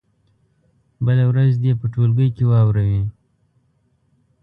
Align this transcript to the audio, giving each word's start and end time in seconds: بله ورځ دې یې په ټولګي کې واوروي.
بله 1.05 1.23
ورځ 1.31 1.51
دې 1.61 1.67
یې 1.73 1.79
په 1.79 1.85
ټولګي 1.93 2.27
کې 2.35 2.43
واوروي. 2.49 3.01